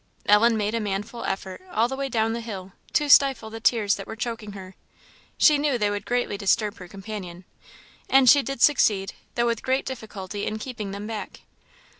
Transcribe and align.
Ellen 0.25 0.57
made 0.57 0.73
a 0.73 0.79
manful 0.79 1.25
effort, 1.25 1.61
all 1.71 1.87
the 1.87 1.95
way 1.95 2.09
down 2.09 2.33
the 2.33 2.41
hill, 2.41 2.71
to 2.93 3.07
stifle 3.07 3.51
the 3.51 3.59
tears 3.59 3.93
that 3.97 4.07
were 4.07 4.15
choking 4.15 4.53
her. 4.53 4.73
She 5.37 5.59
knew 5.59 5.77
they 5.77 5.91
would 5.91 6.07
greatly 6.07 6.39
disturb 6.39 6.77
her 6.79 6.87
companion, 6.87 7.45
and 8.09 8.27
she 8.27 8.41
did 8.41 8.63
succeed, 8.63 9.13
though 9.35 9.45
with 9.45 9.61
great 9.61 9.85
difficulty, 9.85 10.47
in 10.47 10.57
keeping 10.57 10.89
them 10.89 11.05
back. 11.05 11.41